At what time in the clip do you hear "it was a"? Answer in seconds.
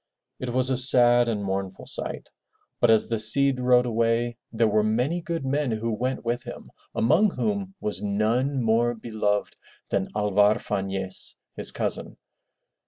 0.39-0.77